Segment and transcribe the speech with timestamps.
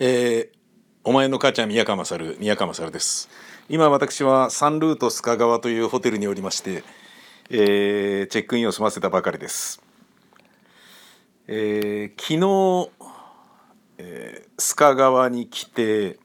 [0.00, 0.56] えー、
[1.04, 3.28] お前の母ちゃん宮川勝宮川勝です。
[3.68, 6.82] 今私はサンルート須賀川というホテルにおりまして、
[7.48, 9.80] えー、チェックインを済ませたばかりです、
[11.46, 12.90] えー、昨日、
[13.98, 16.18] えー、須賀川に来て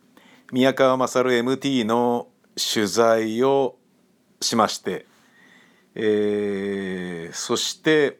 [0.52, 2.28] 宮川勝 MT の
[2.58, 3.78] 取材を
[4.42, 5.06] しまして、
[5.94, 8.18] えー、そして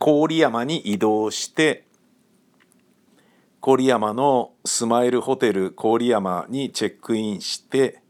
[0.00, 1.84] 郡山に移動して
[3.62, 8.00] 郡山のスマイルホテル郡山にチェックインして、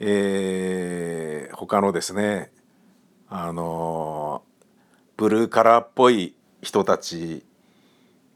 [0.00, 2.50] えー、他のですね
[3.28, 4.42] あの
[5.18, 7.44] ブルーカラーっぽい人たち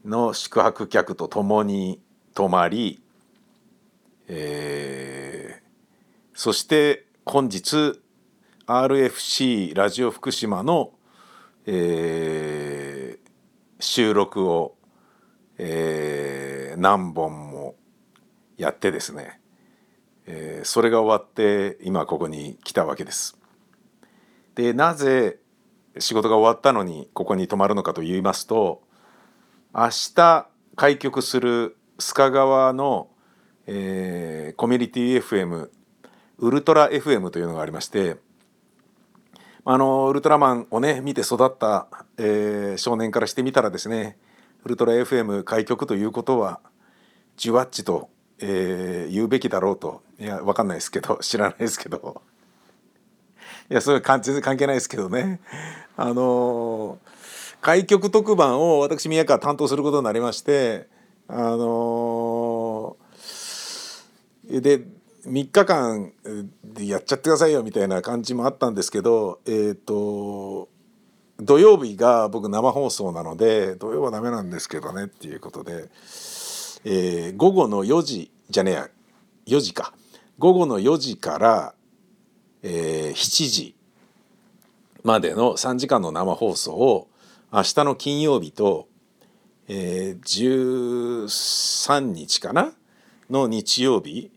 [0.05, 1.99] の宿泊客と共に
[2.35, 3.01] 泊まり、
[4.27, 7.99] えー、そして本日
[8.67, 10.91] RFC ラジオ福島の、
[11.65, 14.75] えー、収録を
[15.63, 17.75] えー、何本も
[18.57, 19.39] やってですね、
[20.25, 23.37] えー、それが終わって今ここに来たわけです。
[24.55, 25.37] でなぜ
[25.99, 28.81] 仕事が終わったのにここに泊まるのかと言いますと
[29.71, 33.09] 明日開局する須賀川の、
[33.67, 35.69] えー、コミュニティ FM
[36.39, 38.17] ウルトラ FM というのがありまして
[39.63, 41.87] あのウルトラマンをね見て育った、
[42.17, 44.17] えー、少年からしてみたらですね
[44.63, 46.59] ウルトラ FM 開局ということは
[47.35, 48.09] ジュワッチと、
[48.39, 50.03] えー、言うべきだろうと。
[50.19, 52.21] いや分かんないですけど 知らないですけど。
[53.69, 55.39] いやそれ全然関係ないですけどね。
[55.97, 56.97] あのー、
[57.61, 60.87] 開局特番を私宮川担当することになりまして
[61.27, 64.81] あのー、で
[65.25, 66.11] 3日間
[66.63, 70.69] でやっちゃってくださいよみたいな感じもあったんですけどえっ、ー、と
[71.41, 75.89] 土曜日が僕生放送なので土曜はダメなんですけどねっていうことで、
[76.85, 78.89] えー、午後の4時じゃねえや
[79.47, 79.93] 4時か。
[80.37, 81.73] 午後の4時から、
[82.61, 83.75] えー、7時
[85.03, 87.07] までの3時間の生放送を
[87.51, 88.87] 明日の金曜日と、
[89.67, 92.73] えー、13日かな？
[93.29, 94.29] の日曜日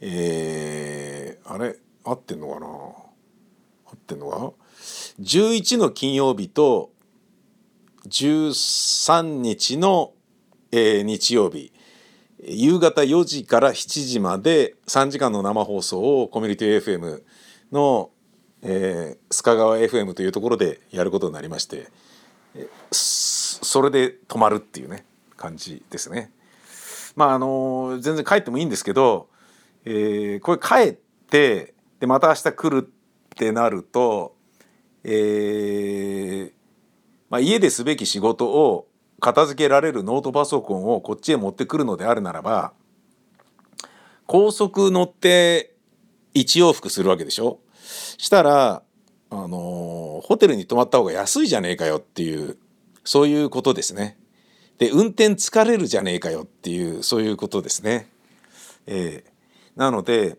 [0.00, 1.76] えー、あれ？
[2.04, 2.66] 合ってんのかな？
[2.66, 2.94] 合
[3.94, 4.52] ってんのか？
[5.20, 6.92] 11の金曜日と
[8.08, 10.14] 13日の、
[10.72, 11.72] えー、日曜日
[12.42, 17.22] 夕方4時から7時まで3時間の生放送をコミュニティ FM
[17.70, 18.10] の、
[18.62, 21.88] えー、須賀川 FM というところでやることになりまして
[22.80, 25.04] それで泊まるっていうね
[25.36, 26.32] 感じですね。
[27.14, 29.28] まああの全然帰ってもいいんですけど、
[29.84, 32.88] えー、これ帰ってでまた明日来るっ
[33.36, 34.34] てなると
[35.04, 36.52] えー
[37.30, 38.88] まあ、家ですべき仕事を
[39.20, 42.72] 片付けられるノートパソコンをこっちへ持ってくるのであるならば
[44.26, 45.74] 高速乗って
[46.34, 47.60] 1往復するわけでしょ？
[48.18, 48.82] したら、
[49.30, 52.56] あのー、ホテルに泊まった方が安いじゃねえかよっていう
[53.04, 54.18] そういうことですね。
[54.78, 58.08] で運転疲れるじゃねえかよっていうそういうことですね。
[58.86, 60.38] えー、なので、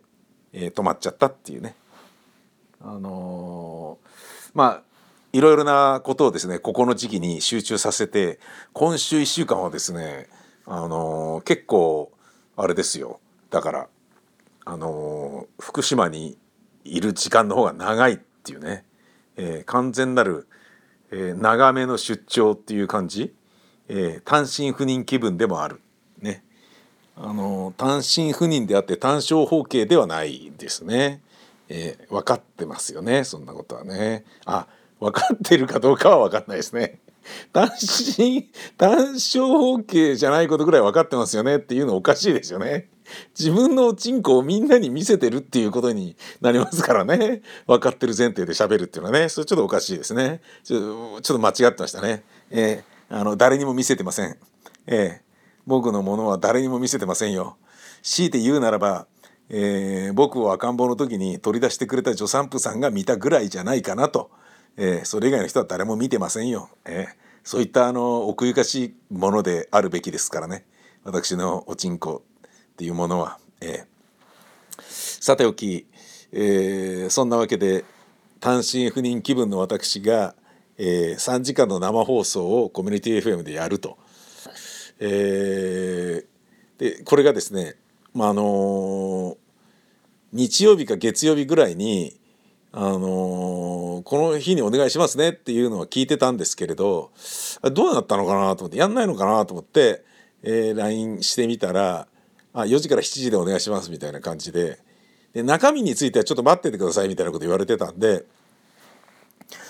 [0.54, 1.76] えー、泊まっちゃったっていうね。
[2.82, 4.11] あのー
[4.54, 4.82] まあ
[5.34, 8.40] いろいろなことをですねここの時期に集中させて
[8.74, 10.28] 今週1週間はですね
[10.66, 12.12] あの、結構
[12.56, 13.20] あれですよ。
[13.50, 13.88] だから
[14.66, 16.38] あの、福島に
[16.84, 18.86] いる時間の方が長いっていうね、
[19.36, 20.48] えー、完全なる、
[21.12, 23.34] え長めの出張っていう感じ、
[23.90, 25.82] え単身赴任気分でもある。
[26.20, 26.46] ね。
[27.18, 31.22] あの単身赴任であって単勝法形ではないですね。
[31.74, 34.26] えー、分かってますよねそんなことはね。
[34.46, 34.68] あ
[35.00, 37.00] 分かってるかどうかは分かんないですね。
[37.54, 37.70] 単
[38.18, 42.90] 身単小方形じゃないことぐらい分かってますよねっていうのおかしいですよね。
[43.38, 47.42] 自分のチンコをみんなに見せてるっていうことになりますからね。
[47.68, 49.30] 分かってる前提で喋るっていうのはね。
[49.30, 50.42] それちょっとおかしいですね。
[50.64, 52.24] ちょちょっと間違ってましたね。
[52.50, 54.38] えー、あの誰にも見せてません。
[54.88, 55.22] えー、
[55.66, 57.58] 僕のものは誰にも見せてませんよ。
[58.04, 59.08] 強いて言うならば
[59.54, 64.32] えー、僕を赤ん坊の時に取り出してくれた助産婦さんが見たぐらいじゃないかなと、
[64.78, 70.66] えー、それ以外の人は誰も見てませんよ、えー、そういったあの奥ゆかしいものであるべきですからね。
[71.04, 72.24] 私のおちんこ
[72.74, 73.86] っていうものは、え
[74.78, 75.88] さておき、
[76.32, 77.84] えそんなわけで
[78.40, 80.36] 単身赴任気分の私が、
[80.78, 83.98] え3時間の生放送をコミュニティ FM でやると。
[85.00, 86.24] え
[86.78, 87.76] でこれがですね
[88.14, 89.38] まああの
[90.34, 92.18] 日曜日か月曜日ぐらいに、
[92.72, 97.12] あのー、この日にお願いしますねっていうのは聞いてたんですけれど
[97.74, 100.04] どうなったのかなと思ってやんないのかなと思って、
[100.44, 102.08] えー、LINE してみたら
[102.54, 104.80] 「あ4時から7時でお願いします」みたいな感じで
[105.34, 108.26] で中身についてはちょっと待っててくださいみたいなこと言われてたんで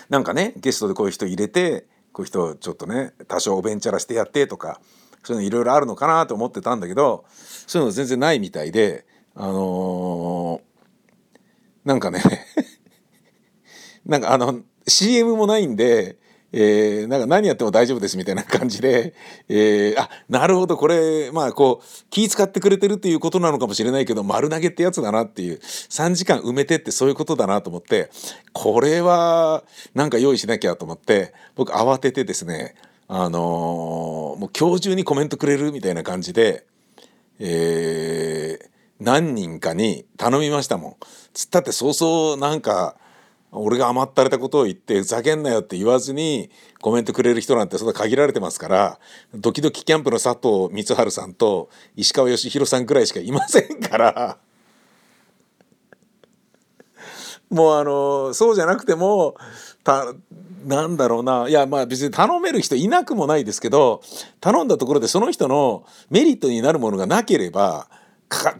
[0.09, 4.79] なんかねゲストでこういう人入れてこういう人ちょっとね多少おべんちゃらしてやってとか
[5.23, 9.05] そういうのいろいろあるのかなと思ってたんだけどそういうの全然ないみたいで
[9.35, 12.21] あのー、なんかね
[14.05, 16.17] なんかあの CM もないんで
[16.53, 19.13] えー、なんか何やっても大丈夫ですみたいな感じで、
[19.47, 28.09] えー、あなるほどこれまあこう気使ってくれてるっていうことなのかもしれないけど丸投げってやつだなっていう3時間埋めてってそういうことだなと思って
[28.51, 29.63] これは
[29.93, 32.75] なんか用意しなきゃと思って僕慌ててですね
[33.07, 36.65] あのー、もう今日中にコメントくれるみたいな感じで、
[37.39, 38.70] えー、
[39.01, 40.95] 何人かに頼みましたもん。
[41.33, 42.95] つったってそうそうなんか
[43.51, 46.51] 俺が甘ったれたことを言ってふざけんなよって言わずに
[46.81, 48.99] コメントくれる人なんてそんな限られてますから
[49.33, 54.37] ドキドキキャンプの佐藤光晴さんと石川義弘さんぐらいしかいませんから
[57.49, 59.35] もうあのそうじゃなくても
[59.83, 60.13] た
[60.63, 64.01] なんだろうないやまあ別に頼める人いなくもないですけど
[64.39, 67.87] 頼んだところでその人のメリットになるものがなければ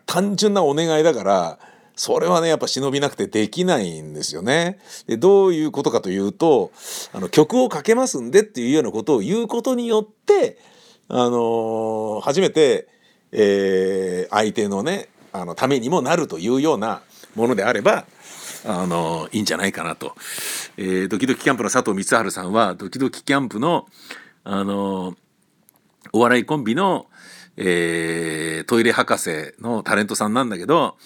[0.06, 1.60] 単純なお願いだから
[1.96, 4.80] それはねやっぱ忍びなくてできないんですよね。
[5.08, 6.72] でどういうことかというと
[7.14, 10.58] あの曲をかけますんでっていうようなことを言うことによって
[11.08, 12.88] あのー、初めて、
[13.32, 17.02] えー、相手のねあのためにもなるというような
[17.36, 18.06] ものであれば
[18.66, 20.16] あのいいんじゃないかなと、
[20.78, 23.88] えー、ドキドキキャンプの佐藤光晴さんはドキドキキャンプの
[24.44, 25.16] あの
[26.14, 27.06] お笑いコンビの、
[27.63, 30.98] えー、トイレ博士のタレントさんなんだけど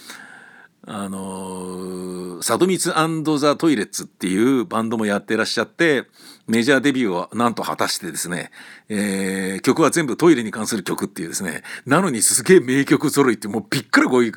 [0.87, 6.05] あのサドミツザ・トイレッツっていうバンドもやってらっしゃって
[6.47, 8.51] メジャーデビューはなんと果たしてですね、
[8.87, 14.33] えー、曲は全部トイレに関する曲っていうですねなのにすげえ名曲揃いってもうびっくりこういう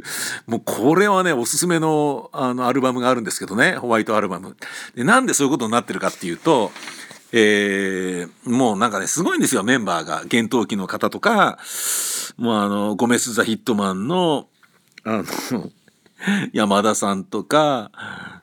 [0.46, 4.56] もうこれはねおすすめのあのアルバムがあるんですけどねホワイトアルバム。
[4.94, 6.72] でなんでそういうことになってるかっていうと
[7.32, 10.24] えー、もうなんかねすごいんですよメンバーが。
[10.26, 11.58] 厳冬期の方とか。
[12.36, 14.48] もうあのゴメス・ザ・ヒットマンの
[15.04, 15.70] あの
[16.52, 17.90] 山田さんとか。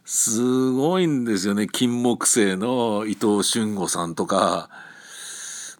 [0.08, 4.70] すごいんですよね金木犀の伊藤俊吾さんとか。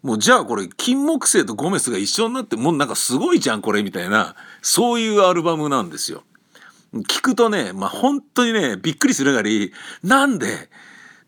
[0.02, 4.34] もうじゃあこれ金木犀とゴメスが一緒になってもうなんかすごいじゃんこれみたいな。
[4.62, 6.24] そういうアルバムなんですよ。
[6.92, 9.72] 聞くとねまあ本当にねびっくりするがり
[10.02, 10.68] なんで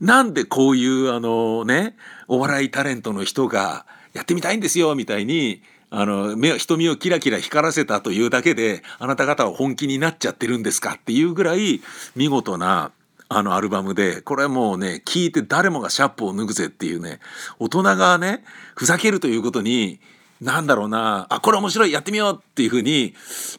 [0.00, 1.96] なんでこういうあのね
[2.28, 11.80] お笑いタレントの人がやってみたいんですよみたいにあの目瞳をキラキラ光らせたというだけであなた方は本気になっちゃってるんですかっていうぐらい
[12.14, 12.92] 見事な
[13.30, 17.20] あのアルバムでこれはもうね聞いて誰もがシャップを脱ぐぜっていうね
[17.58, 18.42] 大人がね
[18.74, 20.00] ふざけるということに
[20.40, 23.14] なんだろうなあこれ面白いやってみようっていうふうに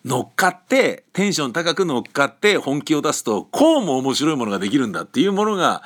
[0.05, 5.83] 乗っかってテンション高く乗っかって本気を出すとこうも面白いものができるんだっていうものが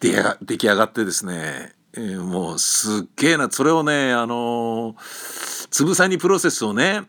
[0.00, 3.50] 出来上がってですね、えー、もうすっげえな。
[3.50, 7.02] それをねあのーつぶさにプロセスをね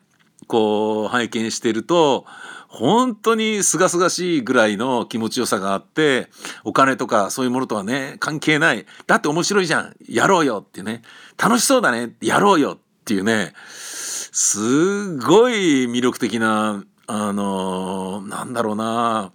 [0.48, 2.26] こう拝見してると
[2.68, 6.30] 本当に清々しいぐらいの気持ちよさがあって
[6.64, 8.86] お金とかそういうものとはね関係ない。
[9.08, 9.96] だって面白いじゃん。
[10.08, 11.02] やろうよってね。
[11.38, 12.14] 楽しそうだね。
[12.22, 13.54] やろうよっていうね。
[13.58, 19.34] すごい魅力的なあのなんだろうな。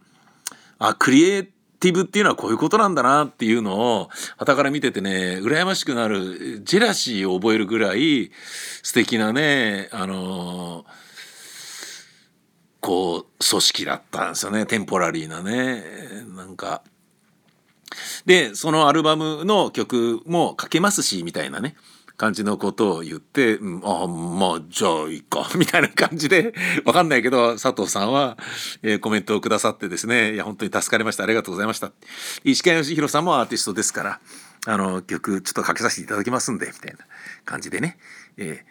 [0.78, 1.48] あクリエイ
[1.80, 8.30] ティブっていうのはこういうことなんだなっていうのを傍から見ててね羨ましくなるジェラシーを覚えるぐらい
[8.83, 10.87] 素敵なねあの
[12.80, 14.64] こう組織だったんですよね。
[14.64, 15.83] テンポラリーなね。
[16.37, 16.83] なんか。
[18.26, 21.75] でそのアルバムの曲も書けますしみたいなね。
[22.16, 26.54] 感じのことを言って、ん、あまあじゃあいいか みたいな感じで
[26.85, 28.38] わかんないけど佐藤さんは、
[28.82, 31.92] えー、コメントをくださってですねいや本当に助かりましたありがとうございました。
[32.44, 34.20] 石川義弘さんもアーティストですから
[34.66, 36.99] あの曲ちょっとかけさせていただきますんでみたいな
[37.44, 37.99] 感じでね、
[38.38, 38.64] え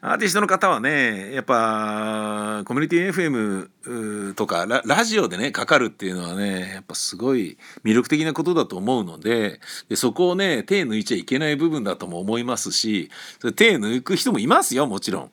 [0.00, 15.30] ー、アーティストの方はねやっぱコミュニティ FM とかラジオでねかかるっていうのはねやっぱすごい魅力的なことだと思うのででそこをね手抜いちゃいけない部分だとも思いますしそれ手抜く人もいますよもちろん。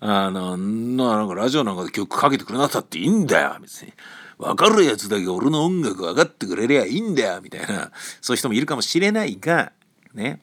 [0.00, 3.92] あのなんかラジオなんかで曲かけてくれなかったっていいんだよ別に。
[4.36, 7.90] 分かるやつだけ俺の音楽分かってくれりゃいいんだよみたいな
[8.20, 9.72] そういう人もいるかもしれないが
[10.12, 10.42] ね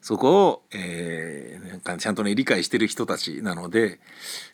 [0.00, 1.45] そこを、えー、
[1.86, 4.00] かちゃんとね理解してる人たちなので、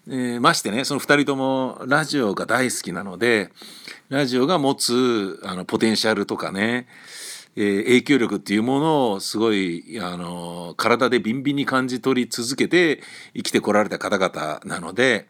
[0.08, 3.50] えー、ましてねその2人ともラジオが大好きなので
[4.08, 6.86] ラジオが持つあのポテンシャルとかね
[7.54, 13.02] えー、影響力っていうものをすごいあの体でビンビンに感じ取り続けて
[13.34, 15.26] 生きてこられた方々なので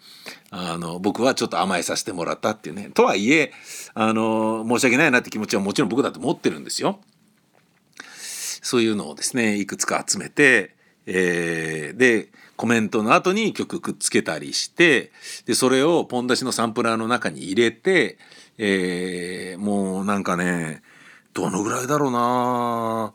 [0.50, 3.52] あの僕はちょっと甘えさせてもらったっていうねとはいえ
[3.94, 7.00] あの申し訳ないなって気持ちはもちろん僕だと思ってるんですよ。
[8.64, 15.10] そういうのをですねいくつか集めて、えー、でコメントの後に曲くっつけたりして
[15.46, 18.18] でそれをポン出しのサンプラーの中に入れて、
[18.58, 20.82] えー、もうなんかね
[21.34, 23.12] どのぐらいだろうな、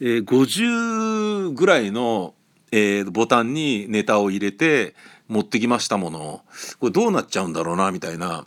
[0.00, 2.34] えー、50ぐらいの、
[2.70, 4.94] えー、ボタンにネタを入れて
[5.28, 6.42] 持ってきましたもの。
[6.78, 8.44] これどうなっちゃうんだろうなみたいな。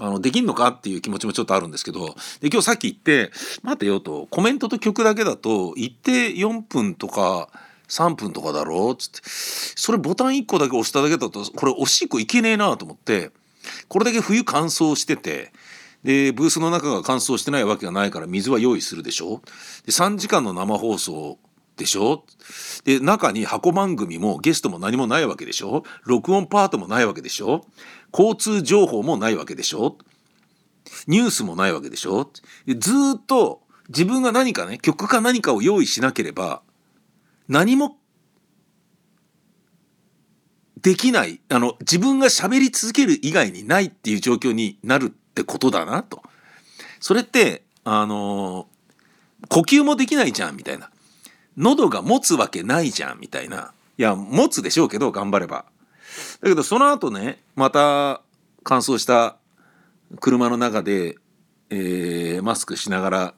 [0.00, 2.16] あのできんのかっていう気持ちもちょっとあるんですけど。
[2.40, 3.30] で今日さっき言って
[3.62, 4.26] 待てよと。
[4.30, 7.48] コメントと曲だけだと一定4分とか
[7.88, 8.90] 3分とかだろ？
[8.90, 9.20] うつって。
[9.24, 13.30] それボタン1個だけ押しただけだとこれおしっこいけねえなと思って
[13.88, 15.52] これだけ冬乾燥してて
[16.02, 19.40] でブースの中が乾燥してないわけがないから水は用意するでしょ？
[19.86, 21.38] で3時間の生放送
[21.76, 22.24] でしょ？
[22.84, 25.82] で中に箱番組もゲストも何もないわけでしょ？
[26.04, 27.64] 録音パートもないわけでしょ？
[28.12, 29.96] 交通情報もないわけでしょ？
[31.06, 32.30] ニュースもないわけでしょ？
[32.66, 36.62] ずっと自分が何かね曲か何かを用意しなければ
[37.48, 37.98] 何も
[40.80, 46.22] できないあの自分が喋り続ける以外にないっていう状況になるってことだなと。
[47.00, 48.68] それってあの
[49.48, 50.90] 呼吸もできないじゃんみたいな
[51.56, 55.64] 喉が持つわけないじゃんみたいないや持つでしょうけど頑張れば。
[56.40, 58.20] だけどその後ねまた
[58.62, 59.36] 乾燥した
[60.20, 61.16] 車の中で、
[61.70, 63.34] えー、マスクしながら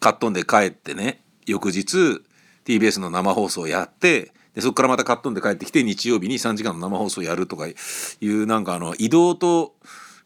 [0.00, 2.22] カットンで帰ってね翌日
[2.64, 7.74] TBS の生放送をやってでそこからまたカットンで帰ってきて日曜日に3時間の生放送をやるとかい
[8.20, 9.74] うなんかあの移動と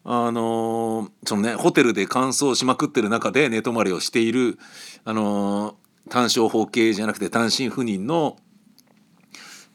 [0.05, 4.59] あのー、そのねホテルで乾燥しまくってる中で寝泊まりをしている、
[5.05, 8.37] あのー、単焦法系じゃなくて単身赴任の、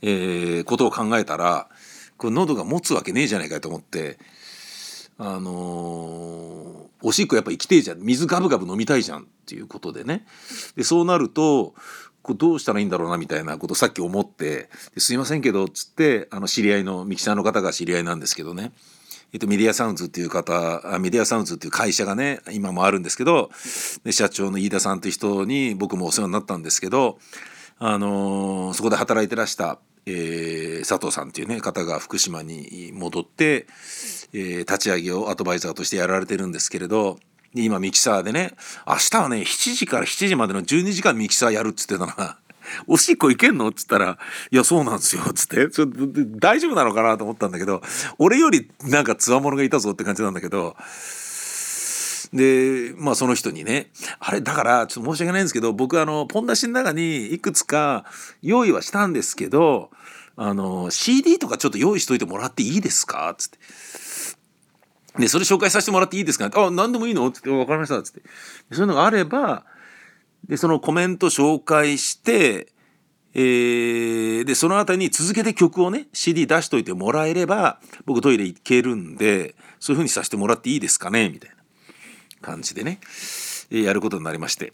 [0.01, 1.70] えー、ことを考えたら
[2.17, 4.17] これ喉が持つわけねえじゃないかと思って
[5.17, 8.00] あのおしっこやっぱ生きてえじゃん。
[8.00, 10.25] 水ガブガブ飲みたいじゃんっていうことでね。
[10.77, 11.75] でそうなると
[12.24, 18.72] これどうしたらいいんだろうなみたいなことさっき思って「すいませんけど」っつってあの知り合いのミキサーの方が知り合いなんですけどね。
[19.34, 20.53] えっと、メディアサウンズっていう方
[21.00, 23.50] メディアサウンズっていう会社がね今もあるんですけど
[24.03, 27.18] で社長の飯田さんという人に僕もお世話になったんですけど、
[27.80, 33.65] あのー、そこで働いてらした、えー、佐藤さんっていうね方が福島に戻って、
[34.34, 37.18] えー、立ち上げをアドバイザーとしてやられてるんですけれど
[37.56, 38.54] 今ミキサーでね
[38.88, 42.38] 明日はね7時から7時までの12時間ミキサーやるっつってたな。
[42.88, 43.68] おしっこいけんの？
[43.70, 44.18] っつったら、
[44.50, 45.24] いや、そうなんですよ。
[45.30, 45.86] っつって、ちょ
[46.40, 47.82] 大丈夫なのかなと思ったんだけど、
[48.18, 50.76] 俺よりなんか強者がいたぞって感じなんだけど、
[52.32, 58.06] で、まあその人にね、あれ、だから、ちょっと申し訳ないんですけど、僕あの、ポン出しの中にいくつか
[58.42, 59.92] 用意はしたんですけど、
[60.36, 63.30] あの、CD とかちょっと用意しといてもらっていいですか？
[63.30, 63.58] っつって。
[65.17, 66.50] で、それ紹介させてもらっていいですか？
[66.53, 67.29] あ、何でもいいの？
[67.32, 68.01] つって、わかりました。
[68.01, 68.22] つって。
[68.72, 69.65] そういうのがあれば、
[70.48, 72.67] でそのコメント紹介して、
[73.34, 81.29] えー、でその後に続けて曲をね CD 出しといてもらえれば僕トイレ行けるんでそういう風にさせてもらっていいですかね？
[81.29, 81.55] みたいな
[82.41, 83.00] 感じでね、
[83.72, 84.74] えー、やることになりまして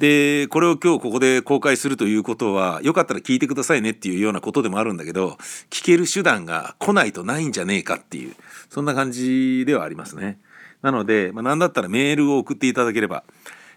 [0.00, 5.36] でこれを今日ここで公開するということはよかったら聞いてくださいねっていうようなことでもあるんだけど
[5.68, 8.34] 聞ける手段が来ないとないんじゃねえかっていう
[8.70, 10.38] そんな感じではありますね。
[10.80, 13.24] なので、まあ、何だったらメールを送っていただければ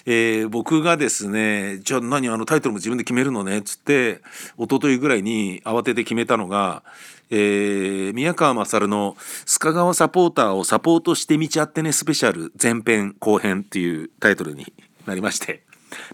[0.07, 4.21] えー、僕がですねじゃあ何あのタイトルも自分で決めるのねっつって
[4.57, 6.83] 一昨日ぐらいに慌てて決めたのが、
[7.29, 9.15] えー、宮川勝の
[9.45, 14.73] 「須賀川サポーターをサポートしてみちゃってねスペシャル前編後編」っていうタイトルに
[15.05, 15.63] なりまして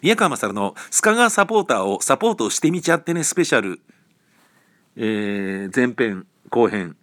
[0.02, 3.80] 宮川勝の「須賀川サポーターをサポートしてみちゃってねスペシャル」
[4.98, 6.98] えー、前編後編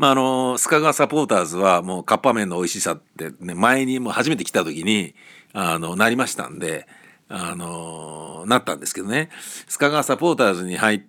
[0.00, 5.14] まああの須賀川サポーターズはもうカッパ麺の美味しさってね前にも初めて来た時に
[5.52, 6.86] あのなりましたんで
[7.28, 9.28] あのなったんですけどね。
[9.68, 11.02] 須賀川サポーターズに入っ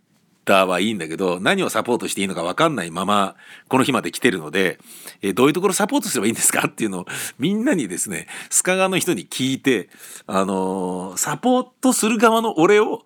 [0.44, 3.36] ターはいいんだけど何をサポートしていいのか分かんないまま
[3.70, 4.80] この日まで来てるので、
[5.22, 7.06] えどういうところサポートすればいいんですかっていうのを
[7.38, 9.90] みんなにですね須賀川の人に聞いて、
[10.28, 13.06] あの、サポートする側の俺を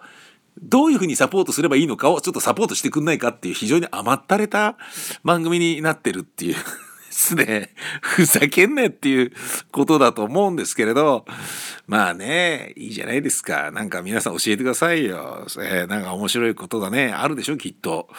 [0.62, 4.78] どういうふうにサポートすればいいのかをちょっとサポートしてくんないかっていう非常に甘ったれた
[5.24, 7.70] 番組になってるっていうですね。
[8.02, 9.32] ふざけんなよっていう
[9.72, 11.26] ことだと思うんですけれど、
[11.88, 13.72] まあね、いいじゃないですか。
[13.72, 15.48] なんか皆さん教えてくださいよ。
[15.60, 18.10] えー、なんか面白いことがね、あるでしょ、きっと。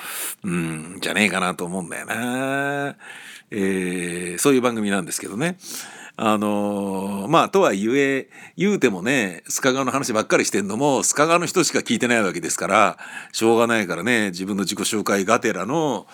[0.43, 2.97] うん、じゃねえかなと思うんだよな。
[3.51, 5.59] えー、そういう番組なんですけどね。
[6.19, 12.99] あのー、まあとはいえ言うてもね須賀川の話ばっかりしてんのも須賀川の人しか聞いてないわけですから
[13.33, 16.07] しょうがないからね自分の自己紹介がてらの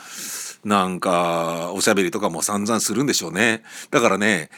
[0.64, 3.62] なんかおしゃべりとかも散々するんでしょうね。
[3.90, 4.50] だからね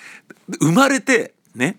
[0.61, 1.77] 生まれてね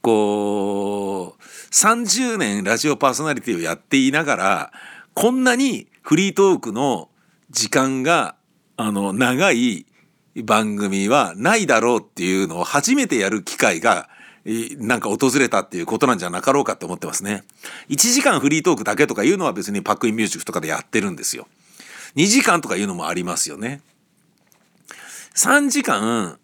[0.00, 4.72] こう30年ラジオパーソナリティをやっていながら
[5.14, 7.08] こんなにフリートークの
[7.50, 8.36] 時間が
[8.76, 9.86] あの長い
[10.44, 14.08] 番組はないだろうっていうのを初めてやる機会が
[14.78, 17.44] なんか訪れたっていうことなんじゃなかろうかと思ってますね。
[17.90, 21.46] 1時間フリートークだけとかいうのは別にパックインミュージックとかでやってるんですよ。
[22.16, 23.80] 2時間とかいうのもありますよね。
[25.34, 26.38] 3時間、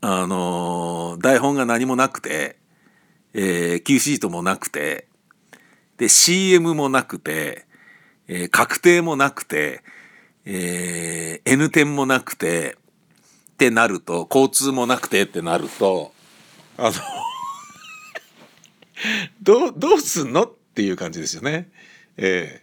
[0.00, 2.56] あのー、台本が何もなくて、
[3.32, 5.06] えー、Q シートもなくて、
[5.98, 7.66] で、CM もなくて、
[8.26, 9.82] えー、確定もなくて、
[10.44, 12.76] えー、N 点もなくて、
[13.60, 16.14] ってなると、交通もなくてってなると、
[16.78, 16.92] あの
[19.42, 21.68] どう、どうすんのっていう感じですよね。
[22.16, 22.62] え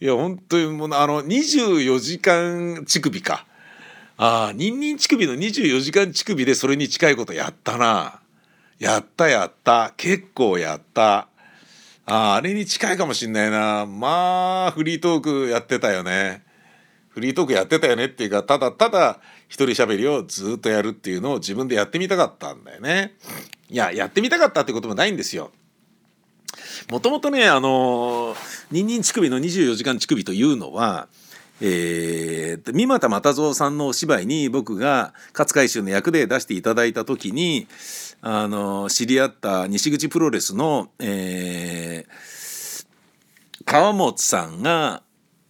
[0.00, 3.46] ーいや本当にもうあの24時間乳首か。
[4.16, 8.20] ああニンニン乳首の24時間乳首でそれに近いことやったな。
[8.78, 9.92] やったやった。
[9.96, 11.26] 結構やった。
[12.04, 13.86] ああれに近いかもしんないな。
[13.86, 16.44] まあフリートークやってたよね。
[17.08, 23.16] フリートークやってたよねっていうかただただ一人喋りをずっとやるっていうのを自分でやってみたかったんだよね。
[23.68, 25.50] いややってみたかったってこともないんですよ。
[26.90, 28.34] もともとねあの
[28.70, 31.08] ニンニン乳首の24時間乳首というのは
[31.60, 37.66] えー、三股又蔵さんのお芝居に僕が勝海舟の役で出していただいた時に
[38.20, 42.86] あの知り合った西口プロレスの、えー、
[43.64, 45.02] 川本さんが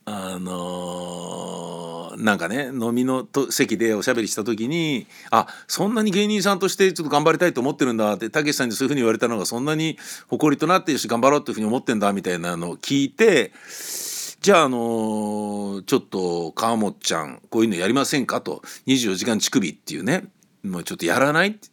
[0.04, 9.98] あのー、なんかね飲みのと席でおしゃべりした時に「あそんなに芸人さんとしてちょっと頑張りたいと思ってるんだ」ってたけしさんにそういうふうに言われたのがそんなに
[10.29, 13.52] 誇りとなってるし頑張ろうっていうふうに思ってんだみたいなのを聞いて
[14.40, 18.62] じゃあ、あのー、ちょっと川本ちゃんこういうのやりませんかと。
[18.87, 20.29] 24時間乳首っていうね
[20.62, 21.68] もうちょっとやらないって。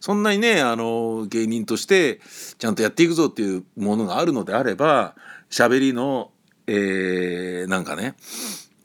[0.00, 2.20] そんなにね、あの、芸人として
[2.58, 5.14] ちゃんとやっていくぞっていうものがあるのであれば
[5.48, 6.32] 喋りの
[6.66, 8.14] えー、なんかね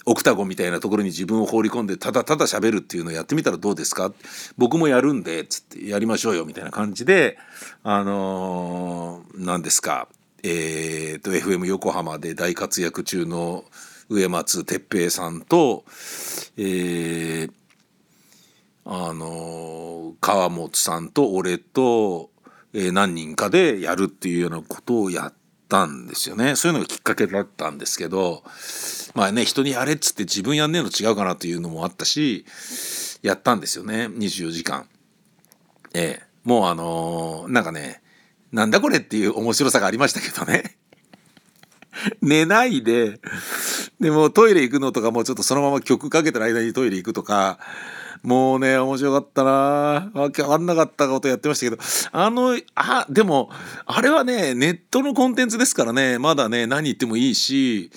[0.09, 4.13] オクタゴンみたいなところに自分を放り込んでただただ喋るっていうのをやってみたらどうですか？
[4.57, 7.37] 僕もやるんでつってやりましょうよみたいな感じで
[7.83, 10.07] あのー、何ですか。
[10.43, 13.65] えーと、FM 横浜で大活躍中の
[14.07, 15.83] 植松哲平さんと、
[16.57, 17.51] えー、
[18.85, 22.29] あの、川本さんと俺と、
[22.73, 25.33] えー、何人かでやるっていうようなことをやっ
[25.67, 26.55] たんですよね。
[26.55, 28.43] そういうのがきっかけだったんですけど
[29.13, 32.45] まあね人にやれっつって自分やんねえの違うかなというのもあったし
[33.21, 34.07] やったんですよね。
[34.07, 34.87] 24時間。
[35.93, 36.27] ええ。
[36.43, 38.01] もうあのー、なんかね
[38.51, 40.77] なんだこれっていう面白さがありましたけどね。
[42.21, 43.19] 寝ないで
[43.99, 47.59] でもトイレ行くのとかもうちょっとそのまま曲かけてる間にトイレ行くとか
[48.23, 50.11] もうね、面白かったな。
[50.13, 53.49] わけわかんなかったことやってましたけど、あの、あ、でも、
[53.85, 57.91] あれはね、ネットのコンテンツですからね、まだね、何言ってもいいし、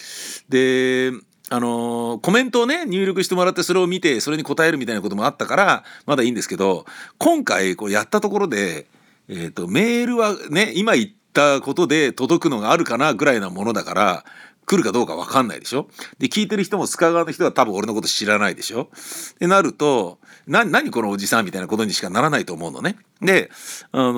[0.48, 1.12] で、
[1.52, 6.86] あのー、コメントをね、入力してもらってそれを見て、それに答えるみたいなこともあったから、まだいいんですけど、
[7.18, 8.86] 今回、こうやったところで、
[9.28, 14.24] えっ、ー、と、メールはね、今言ったことで届くのがあるかなぐらいなものだから、
[14.70, 15.88] 来るかどうか分かんないでしょ？
[16.20, 18.82] で聞いてる人も須賀川の人は多分俺のこと知らないでしょ？
[18.82, 22.96] ってなるとな何このおじさんみたいなことにしかならないと思うのね。
[23.20, 23.50] で、
[23.90, 24.12] あの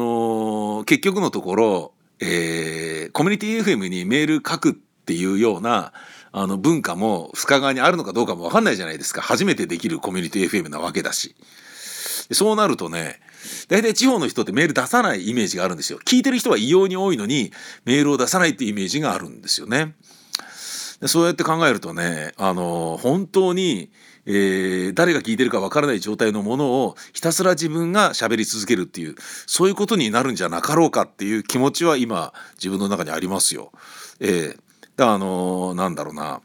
[0.83, 5.95] ー、結局のところ、えー、コミュニティ FM にメール書くっていうような
[6.33, 9.23] あの文化も深川にあるのかどうかも分かんないじゃないですか。
[9.23, 11.35] 初めてできるコミュニティ FM なわけだし。
[12.31, 13.21] そうなるとね
[13.69, 15.99] 大体地方の人ってメール出さないイメージがあるんですよ。
[16.05, 17.53] 聞いてる人は異様に多いのに
[17.85, 19.95] メールを出さないっていうイメージがあるんですよね。
[21.07, 23.91] そうやって考えるとねあの本当に、
[24.27, 33.73] えー、誰が聞いてるかわからない状態のものをひたすら自分が喋り続けるっていうそういうことになるんじゃなかろうかっていう気持ちは今自分の中にありますよ。
[34.21, 34.59] えー、
[34.97, 36.41] だあのなんだろうな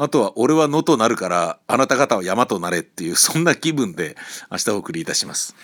[0.00, 4.16] あとは俺は野となるからあなた方は山となれっていうそんな気分で
[4.48, 5.56] 明日お送りいたします。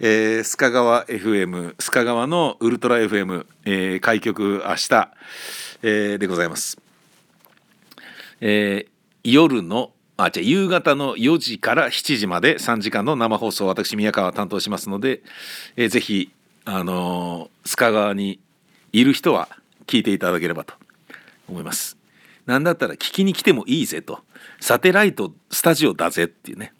[0.00, 5.10] えー、須賀川 FM 須賀川のウルトラ FM、えー、開局明日、
[5.82, 6.83] えー、でございます。
[8.46, 15.22] えー、夜のあじゃ夕方の4時から7時まで3時間の生放送私宮川担当しますので、
[15.76, 16.30] えー、ぜひ
[16.66, 18.38] あのー、須賀川に
[18.92, 19.48] いる人は
[19.86, 20.74] 聞いていただければと
[21.48, 21.96] 思います。
[22.44, 24.20] なんだったら聞きに来てもいいぜと
[24.60, 26.74] サテライトスタジオだぜっていうね、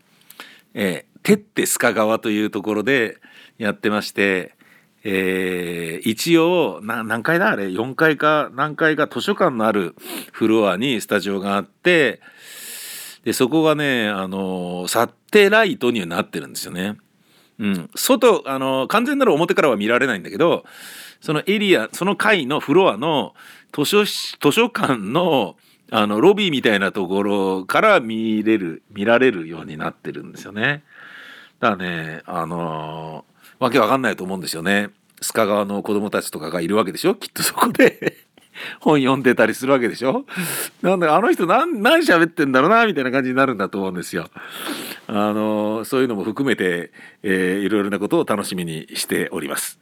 [0.74, 3.16] えー、てって須賀川というところで
[3.56, 4.54] やってまして、
[5.06, 7.50] えー、一応何階だ？
[7.50, 9.94] あれ？4階か何階か図書館のある
[10.32, 12.20] フロアにスタジオがあって
[13.24, 16.96] でそこがねあのサテライトにはなってるんですよね。
[17.58, 20.64] うん、外あの完全なる表からは見られないんだけど
[21.20, 23.34] そのエリアその階のフロアの
[23.72, 25.56] 図書図書館の
[25.90, 30.82] あのロビーみたいなところから見れる見られるようになってるんですよね。
[31.60, 33.24] だねあの
[33.58, 34.90] わけわかんないと思うんですよね。
[35.20, 37.14] 須賀川の子供たちとかがいるわけでしょ？
[37.16, 38.16] きっとそこで
[38.80, 40.26] 本読んでたりするわけでしょ？
[40.82, 42.86] なんであの人何何喋ってんだろうな？
[42.86, 44.28] みたいな感じになるんだと思うんですよ。
[45.06, 46.90] あのそういうのも含めて、
[47.22, 49.78] えー、いろいろなことを楽しみにしております。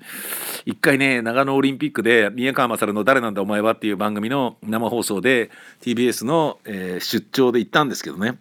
[0.66, 8.36] 一回ね長野オリンピックで宮川勝の「誰なんだお前は」っていう番組の生放送で TBS の、えー、出張で行ったんですけどね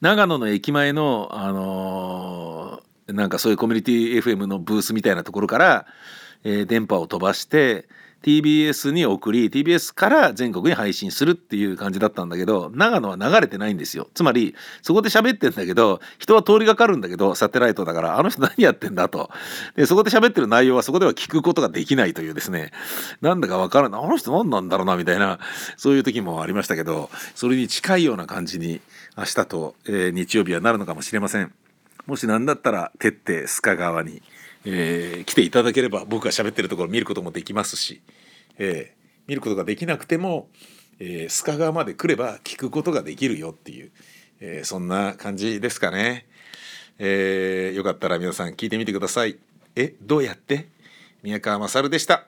[0.00, 5.86] 長野の駅前の、あのー、なんかそういうコミュニティ FM のブースみたいなところから、
[6.44, 7.88] えー、電波を飛ばして
[8.22, 14.08] TBS に送り TBS から全国に配信するっていう感じだったんだけど長野は流れてないんですよ。
[14.14, 19.30] つまりそこで喋ってんだけど人は通りがかるんだけどサテライトだからあの人何やってんだと。
[19.76, 22.72] でそこで喋ってる内容はそこでは聞くことができないというですね。
[23.20, 25.38] なんだかわからないあの人何なんだろうなみたいな
[25.76, 28.80] そういう時もありましたけどそれに近いような感じに
[29.16, 31.52] 明日と、えー、日曜日はなるのかもしれません。
[32.06, 34.22] もし何だったら徹底須賀川に
[34.68, 38.02] えー、来ていただければ僕が喋ってるところ見ることもできますし、
[38.58, 40.48] えー、見ることができなくても、
[40.98, 43.92] えー、須賀川まで来れば聞くことができるよっていう、
[44.40, 46.26] えそんな感じですかね、
[46.98, 49.38] えよかったら皆さん聞いてみてください。
[49.76, 50.66] えどうやって
[51.22, 52.26] 宮川勝でした？